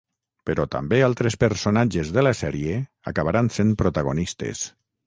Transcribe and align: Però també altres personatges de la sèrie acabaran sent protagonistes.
Però 0.49 0.63
també 0.75 1.01
altres 1.07 1.37
personatges 1.43 2.11
de 2.17 2.25
la 2.27 2.33
sèrie 2.43 2.81
acabaran 3.13 3.55
sent 3.61 3.79
protagonistes. 3.85 4.69